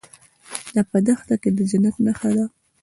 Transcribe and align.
دا 0.73 0.81
په 0.91 0.97
دښته 1.05 1.35
کې 1.41 1.49
د 1.57 1.59
جنت 1.69 1.95
نښه 2.05 2.29
ده. 2.37 2.45